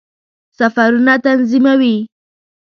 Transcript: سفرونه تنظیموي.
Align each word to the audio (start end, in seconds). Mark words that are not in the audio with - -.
سفرونه 0.57 1.13
تنظیموي. 1.23 1.97